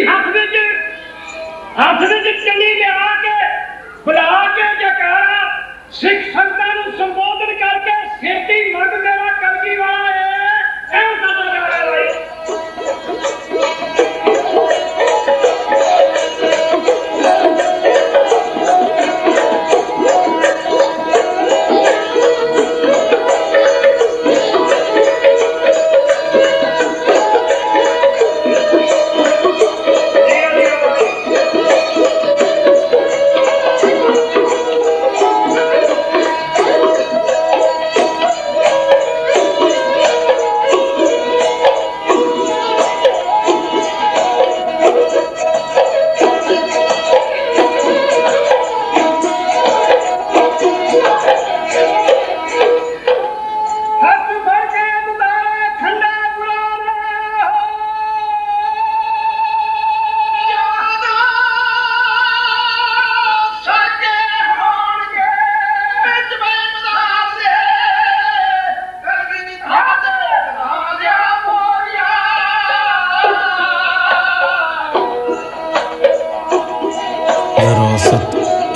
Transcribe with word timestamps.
کی 0.00 0.60
حسرت 1.76 2.24
چلی 2.44 2.72
لہا 2.74 3.14
کے، 3.22 3.34
بلا 4.04 4.46
کے 4.56 4.62
جکارا، 4.80 5.48
سکھ 5.90 6.30
سنتاں 6.32 6.74
نو 6.98 7.36
کر 7.38 7.78
کے 7.84 7.90
سیٹی 8.20 8.72
مرد 8.74 9.04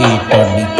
eternity. 0.00 0.73